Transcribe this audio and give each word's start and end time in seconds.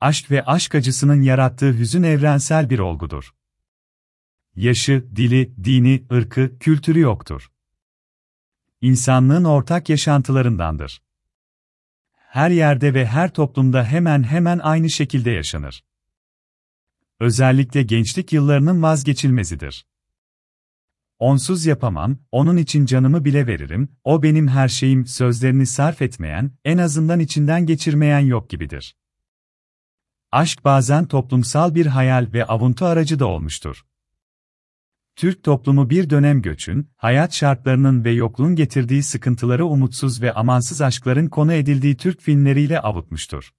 aşk 0.00 0.30
ve 0.30 0.44
aşk 0.44 0.74
acısının 0.74 1.22
yarattığı 1.22 1.78
hüzün 1.78 2.02
evrensel 2.02 2.70
bir 2.70 2.78
olgudur. 2.78 3.34
Yaşı, 4.56 5.06
dili, 5.16 5.64
dini, 5.64 6.04
ırkı, 6.12 6.58
kültürü 6.58 7.00
yoktur. 7.00 7.50
İnsanlığın 8.80 9.44
ortak 9.44 9.88
yaşantılarındandır. 9.88 11.02
Her 12.12 12.50
yerde 12.50 12.94
ve 12.94 13.06
her 13.06 13.34
toplumda 13.34 13.84
hemen 13.84 14.22
hemen 14.22 14.58
aynı 14.58 14.90
şekilde 14.90 15.30
yaşanır. 15.30 15.84
Özellikle 17.20 17.82
gençlik 17.82 18.32
yıllarının 18.32 18.82
vazgeçilmezidir. 18.82 19.86
Onsuz 21.18 21.66
yapamam, 21.66 22.18
onun 22.32 22.56
için 22.56 22.86
canımı 22.86 23.24
bile 23.24 23.46
veririm, 23.46 23.88
o 24.04 24.22
benim 24.22 24.48
her 24.48 24.68
şeyim 24.68 25.06
sözlerini 25.06 25.66
sarf 25.66 26.02
etmeyen, 26.02 26.52
en 26.64 26.78
azından 26.78 27.20
içinden 27.20 27.66
geçirmeyen 27.66 28.20
yok 28.20 28.50
gibidir. 28.50 28.96
Aşk 30.32 30.64
bazen 30.64 31.06
toplumsal 31.06 31.74
bir 31.74 31.86
hayal 31.86 32.26
ve 32.32 32.44
avuntu 32.44 32.86
aracı 32.86 33.18
da 33.18 33.26
olmuştur. 33.26 33.84
Türk 35.16 35.44
toplumu 35.44 35.90
bir 35.90 36.10
dönem 36.10 36.42
göçün, 36.42 36.88
hayat 36.96 37.34
şartlarının 37.34 38.04
ve 38.04 38.10
yokluğun 38.10 38.54
getirdiği 38.56 39.02
sıkıntıları 39.02 39.66
umutsuz 39.66 40.22
ve 40.22 40.32
amansız 40.32 40.80
aşkların 40.80 41.26
konu 41.28 41.52
edildiği 41.52 41.96
Türk 41.96 42.20
filmleriyle 42.20 42.80
avutmuştur. 42.80 43.50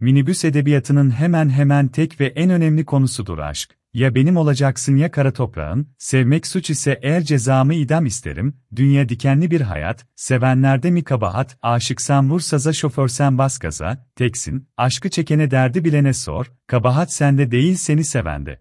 Minibüs 0.00 0.44
edebiyatının 0.44 1.10
hemen 1.10 1.48
hemen 1.48 1.88
tek 1.88 2.20
ve 2.20 2.26
en 2.26 2.50
önemli 2.50 2.84
konusudur 2.84 3.38
aşk. 3.38 3.78
Ya 3.94 4.14
benim 4.14 4.36
olacaksın 4.36 4.96
ya 4.96 5.10
kara 5.10 5.32
toprağın, 5.32 5.88
sevmek 5.98 6.46
suç 6.46 6.70
ise 6.70 6.98
eğer 7.02 7.22
cezamı 7.22 7.74
idam 7.74 8.06
isterim, 8.06 8.56
dünya 8.76 9.08
dikenli 9.08 9.50
bir 9.50 9.60
hayat, 9.60 10.06
sevenlerde 10.16 10.90
mi 10.90 11.04
kabahat, 11.04 11.58
aşıksan 11.62 12.30
vur 12.30 12.40
saza 12.40 12.72
şoförsen 12.72 13.38
bas 13.38 13.58
gaza, 13.58 14.06
teksin, 14.16 14.68
aşkı 14.76 15.10
çekene 15.10 15.50
derdi 15.50 15.84
bilene 15.84 16.12
sor, 16.12 16.52
kabahat 16.66 17.12
sende 17.12 17.50
değil 17.50 17.74
seni 17.74 18.04
sevende. 18.04 18.60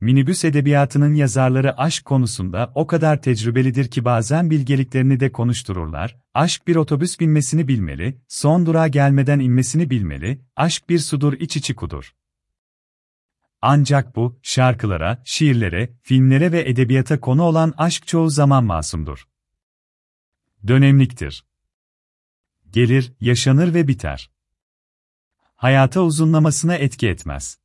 Minibüs 0.00 0.44
edebiyatının 0.44 1.14
yazarları 1.14 1.78
aşk 1.78 2.04
konusunda 2.04 2.72
o 2.74 2.86
kadar 2.86 3.22
tecrübelidir 3.22 3.88
ki 3.88 4.04
bazen 4.04 4.50
bilgeliklerini 4.50 5.20
de 5.20 5.32
konuştururlar. 5.32 6.16
Aşk 6.34 6.66
bir 6.66 6.76
otobüs 6.76 7.20
binmesini 7.20 7.68
bilmeli, 7.68 8.18
son 8.28 8.66
durağa 8.66 8.88
gelmeden 8.88 9.40
inmesini 9.40 9.90
bilmeli, 9.90 10.40
aşk 10.56 10.88
bir 10.88 10.98
sudur 10.98 11.32
iç 11.32 11.56
içi 11.56 11.74
kudur. 11.74 12.14
Ancak 13.66 14.16
bu, 14.16 14.38
şarkılara, 14.42 15.22
şiirlere, 15.24 15.96
filmlere 16.02 16.52
ve 16.52 16.68
edebiyata 16.68 17.20
konu 17.20 17.42
olan 17.42 17.74
aşk 17.76 18.06
çoğu 18.06 18.30
zaman 18.30 18.64
masumdur. 18.64 19.28
Dönemliktir. 20.66 21.46
Gelir, 22.70 23.12
yaşanır 23.20 23.74
ve 23.74 23.88
biter. 23.88 24.30
Hayata 25.54 26.00
uzunlamasına 26.00 26.74
etki 26.74 27.08
etmez. 27.08 27.58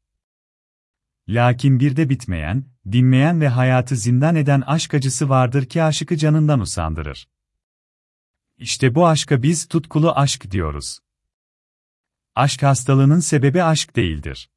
Lakin 1.27 1.79
bir 1.79 1.95
de 1.95 2.09
bitmeyen, 2.09 2.65
dinmeyen 2.91 3.41
ve 3.41 3.47
hayatı 3.47 3.95
zindan 3.95 4.35
eden 4.35 4.61
aşk 4.61 4.93
acısı 4.93 5.29
vardır 5.29 5.65
ki 5.65 5.83
aşıkı 5.83 6.17
canından 6.17 6.59
usandırır. 6.59 7.29
İşte 8.57 8.95
bu 8.95 9.07
aşka 9.07 9.43
biz 9.43 9.67
tutkulu 9.67 10.11
aşk 10.11 10.51
diyoruz. 10.51 10.99
Aşk 12.35 12.63
hastalığının 12.63 13.19
sebebi 13.19 13.63
aşk 13.63 13.95
değildir. 13.95 14.49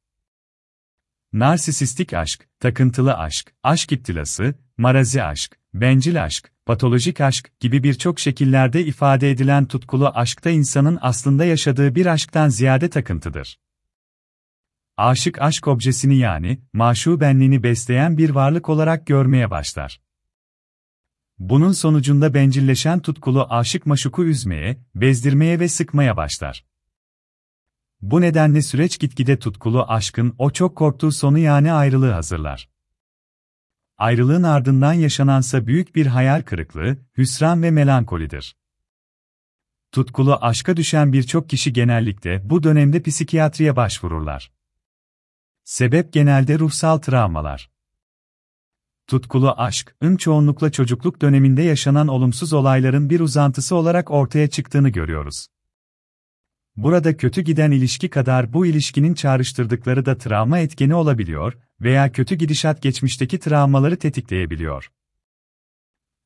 Narsisistik 1.33 2.13
aşk, 2.13 2.47
takıntılı 2.59 3.17
aşk, 3.17 3.53
aşk 3.63 3.91
iptilası, 3.91 4.55
marazi 4.77 5.23
aşk, 5.23 5.59
bencil 5.73 6.23
aşk, 6.23 6.51
patolojik 6.65 7.21
aşk 7.21 7.51
gibi 7.59 7.83
birçok 7.83 8.19
şekillerde 8.19 8.85
ifade 8.85 9.31
edilen 9.31 9.65
tutkulu 9.65 10.07
aşkta 10.07 10.49
insanın 10.49 10.97
aslında 11.01 11.45
yaşadığı 11.45 11.95
bir 11.95 12.05
aşktan 12.05 12.49
ziyade 12.49 12.89
takıntıdır. 12.89 13.59
Aşık 14.97 15.41
aşk 15.41 15.67
objesini 15.67 16.17
yani, 16.17 16.59
maşu 16.73 17.19
benliğini 17.19 17.63
besleyen 17.63 18.17
bir 18.17 18.29
varlık 18.29 18.69
olarak 18.69 19.07
görmeye 19.07 19.51
başlar. 19.51 20.01
Bunun 21.39 21.71
sonucunda 21.71 22.33
bencilleşen 22.33 22.99
tutkulu 22.99 23.47
aşık 23.49 23.85
maşuku 23.85 24.23
üzmeye, 24.25 24.77
bezdirmeye 24.95 25.59
ve 25.59 25.67
sıkmaya 25.67 26.17
başlar. 26.17 26.65
Bu 28.03 28.21
nedenle 28.21 28.61
süreç 28.61 28.99
gitgide 28.99 29.39
tutkulu 29.39 29.83
aşkın 29.83 30.35
o 30.37 30.51
çok 30.51 30.75
korktuğu 30.75 31.11
sonu 31.11 31.37
yani 31.37 31.71
ayrılığı 31.71 32.11
hazırlar. 32.11 32.69
Ayrılığın 33.97 34.43
ardından 34.43 34.93
yaşanansa 34.93 35.67
büyük 35.67 35.95
bir 35.95 36.05
hayal 36.05 36.41
kırıklığı, 36.41 36.97
hüsran 37.17 37.63
ve 37.63 37.71
melankolidir. 37.71 38.55
Tutkulu 39.91 40.37
aşka 40.41 40.77
düşen 40.77 41.13
birçok 41.13 41.49
kişi 41.49 41.73
genellikle 41.73 42.49
bu 42.49 42.63
dönemde 42.63 43.01
psikiyatriye 43.03 43.75
başvururlar. 43.75 44.51
Sebep 45.63 46.13
genelde 46.13 46.59
ruhsal 46.59 46.97
travmalar. 46.97 47.71
Tutkulu 49.07 49.51
aşk, 49.51 49.95
ın 50.03 50.15
çoğunlukla 50.15 50.71
çocukluk 50.71 51.21
döneminde 51.21 51.61
yaşanan 51.61 52.07
olumsuz 52.07 52.53
olayların 52.53 53.09
bir 53.09 53.19
uzantısı 53.19 53.75
olarak 53.75 54.11
ortaya 54.11 54.49
çıktığını 54.49 54.89
görüyoruz. 54.89 55.52
Burada 56.77 57.17
kötü 57.17 57.41
giden 57.41 57.71
ilişki 57.71 58.09
kadar 58.09 58.53
bu 58.53 58.65
ilişkinin 58.65 59.13
çağrıştırdıkları 59.13 60.05
da 60.05 60.17
travma 60.17 60.59
etkeni 60.59 60.95
olabiliyor 60.95 61.53
veya 61.81 62.11
kötü 62.11 62.35
gidişat 62.35 62.81
geçmişteki 62.81 63.39
travmaları 63.39 63.97
tetikleyebiliyor. 63.97 64.91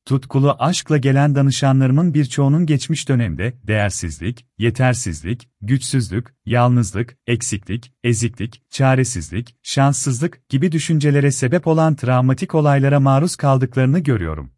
Tutkulu 0.04 0.56
aşkla 0.58 0.96
gelen 0.96 1.34
danışanlarımın 1.34 2.14
birçoğunun 2.14 2.66
geçmiş 2.66 3.08
dönemde 3.08 3.54
değersizlik, 3.66 4.46
yetersizlik, 4.58 5.48
güçsüzlük, 5.60 6.34
yalnızlık, 6.46 7.16
eksiklik, 7.26 7.92
eziklik, 8.04 8.62
çaresizlik, 8.70 9.56
şanssızlık 9.62 10.48
gibi 10.48 10.72
düşüncelere 10.72 11.32
sebep 11.32 11.66
olan 11.66 11.94
travmatik 11.94 12.54
olaylara 12.54 13.00
maruz 13.00 13.36
kaldıklarını 13.36 13.98
görüyorum. 13.98 14.57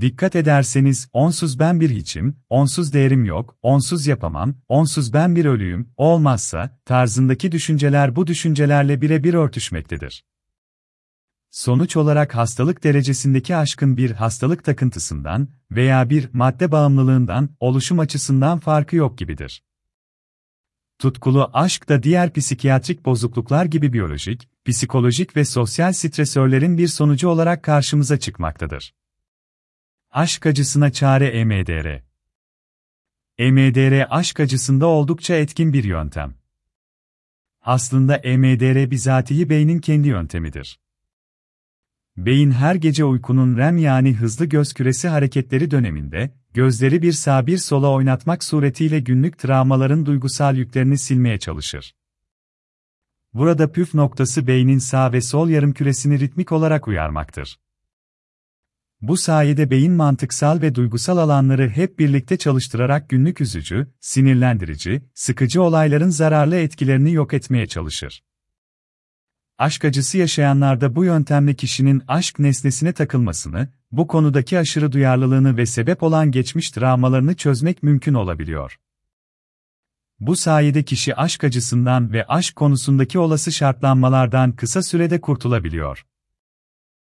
Dikkat 0.00 0.36
ederseniz, 0.36 1.08
onsuz 1.12 1.58
ben 1.58 1.80
bir 1.80 1.90
hiçim, 1.90 2.36
onsuz 2.50 2.92
değerim 2.92 3.24
yok, 3.24 3.56
onsuz 3.62 4.06
yapamam, 4.06 4.54
onsuz 4.68 5.12
ben 5.12 5.36
bir 5.36 5.44
ölüyüm, 5.44 5.88
olmazsa, 5.96 6.78
tarzındaki 6.84 7.52
düşünceler 7.52 8.16
bu 8.16 8.26
düşüncelerle 8.26 9.00
birebir 9.00 9.34
örtüşmektedir. 9.34 10.24
Sonuç 11.50 11.96
olarak 11.96 12.34
hastalık 12.34 12.84
derecesindeki 12.84 13.56
aşkın 13.56 13.96
bir 13.96 14.10
hastalık 14.10 14.64
takıntısından 14.64 15.48
veya 15.70 16.10
bir 16.10 16.28
madde 16.32 16.72
bağımlılığından 16.72 17.48
oluşum 17.60 17.98
açısından 17.98 18.58
farkı 18.58 18.96
yok 18.96 19.18
gibidir. 19.18 19.62
Tutkulu 20.98 21.50
aşk 21.52 21.88
da 21.88 22.02
diğer 22.02 22.32
psikiyatrik 22.32 23.04
bozukluklar 23.04 23.64
gibi 23.64 23.92
biyolojik, 23.92 24.48
psikolojik 24.64 25.36
ve 25.36 25.44
sosyal 25.44 25.92
stresörlerin 25.92 26.78
bir 26.78 26.88
sonucu 26.88 27.28
olarak 27.28 27.62
karşımıza 27.62 28.18
çıkmaktadır. 28.18 28.94
Aşk 30.14 30.46
acısına 30.46 30.92
çare 30.92 31.26
EMDR. 31.26 32.02
EMDR 33.38 34.06
aşk 34.10 34.40
acısında 34.40 34.86
oldukça 34.86 35.34
etkin 35.34 35.72
bir 35.72 35.84
yöntem. 35.84 36.34
Aslında 37.62 38.16
EMDR 38.16 38.90
bizatihi 38.90 39.50
beynin 39.50 39.78
kendi 39.78 40.08
yöntemidir. 40.08 40.80
Beyin 42.16 42.50
her 42.50 42.74
gece 42.74 43.04
uykunun 43.04 43.56
REM 43.56 43.78
yani 43.78 44.12
hızlı 44.14 44.44
göz 44.44 44.72
küresi 44.72 45.08
hareketleri 45.08 45.70
döneminde, 45.70 46.34
gözleri 46.54 47.02
bir 47.02 47.12
sağ 47.12 47.46
bir 47.46 47.58
sola 47.58 47.90
oynatmak 47.90 48.44
suretiyle 48.44 49.00
günlük 49.00 49.38
travmaların 49.38 50.06
duygusal 50.06 50.56
yüklerini 50.56 50.98
silmeye 50.98 51.38
çalışır. 51.38 51.94
Burada 53.34 53.72
püf 53.72 53.94
noktası 53.94 54.46
beynin 54.46 54.78
sağ 54.78 55.12
ve 55.12 55.20
sol 55.20 55.48
yarım 55.48 55.72
küresini 55.72 56.20
ritmik 56.20 56.52
olarak 56.52 56.88
uyarmaktır. 56.88 57.58
Bu 59.02 59.16
sayede 59.16 59.70
beyin 59.70 59.92
mantıksal 59.92 60.62
ve 60.62 60.74
duygusal 60.74 61.18
alanları 61.18 61.68
hep 61.68 61.98
birlikte 61.98 62.36
çalıştırarak 62.36 63.08
günlük 63.08 63.40
üzücü, 63.40 63.86
sinirlendirici, 64.00 65.02
sıkıcı 65.14 65.62
olayların 65.62 66.08
zararlı 66.08 66.56
etkilerini 66.56 67.12
yok 67.12 67.34
etmeye 67.34 67.66
çalışır. 67.66 68.22
Aşk 69.58 69.84
acısı 69.84 70.18
yaşayanlarda 70.18 70.96
bu 70.96 71.04
yöntemle 71.04 71.54
kişinin 71.54 72.02
aşk 72.08 72.38
nesnesine 72.38 72.92
takılmasını, 72.92 73.68
bu 73.92 74.06
konudaki 74.06 74.58
aşırı 74.58 74.92
duyarlılığını 74.92 75.56
ve 75.56 75.66
sebep 75.66 76.02
olan 76.02 76.30
geçmiş 76.30 76.70
travmalarını 76.70 77.34
çözmek 77.34 77.82
mümkün 77.82 78.14
olabiliyor. 78.14 78.78
Bu 80.20 80.36
sayede 80.36 80.82
kişi 80.82 81.16
aşk 81.16 81.44
acısından 81.44 82.12
ve 82.12 82.26
aşk 82.26 82.56
konusundaki 82.56 83.18
olası 83.18 83.52
şartlanmalardan 83.52 84.52
kısa 84.52 84.82
sürede 84.82 85.20
kurtulabiliyor. 85.20 86.06